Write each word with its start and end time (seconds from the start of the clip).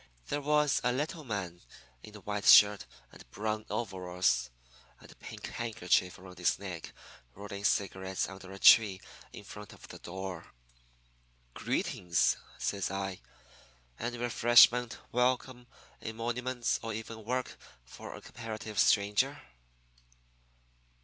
"There 0.29 0.41
was 0.41 0.81
a 0.83 0.91
little 0.91 1.23
man 1.23 1.61
in 2.01 2.15
a 2.15 2.21
white 2.21 2.45
shirt 2.45 2.87
and 3.11 3.29
brown 3.29 3.67
overalls 3.69 4.49
and 4.99 5.11
a 5.11 5.15
pink 5.15 5.45
handkerchief 5.45 6.17
around 6.17 6.39
his 6.39 6.57
neck 6.57 6.91
rolling 7.35 7.63
cigarettes 7.63 8.27
under 8.27 8.51
a 8.51 8.57
tree 8.57 8.99
in 9.31 9.43
front 9.43 9.73
of 9.73 9.87
the 9.89 9.99
door. 9.99 10.53
"'Greetings,' 11.53 12.35
says 12.57 12.89
I. 12.89 13.21
'Any 13.99 14.17
refreshment, 14.17 14.97
welcome, 15.11 15.67
emoluments, 16.01 16.79
or 16.81 16.93
even 16.93 17.23
work 17.23 17.55
for 17.83 18.15
a 18.15 18.21
comparative 18.23 18.79
stranger?' 18.79 19.39